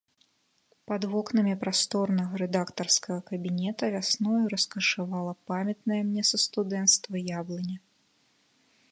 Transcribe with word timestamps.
Пад 0.91 1.01
вокнамі 1.11 1.51
прасторнага 1.63 2.39
рэдактарскага 2.43 3.17
кабінета 3.29 3.89
вясною 3.95 4.39
раскашавала 4.53 5.33
памятная 5.51 5.99
мне 6.07 6.23
са 6.31 6.37
студэнцтва 6.45 7.15
яблыня. 7.43 7.77